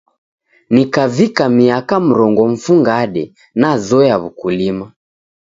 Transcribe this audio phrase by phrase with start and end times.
[0.69, 3.23] Nikavika miaka mrongo mfungade,
[3.61, 4.85] nazoya w'ukulima.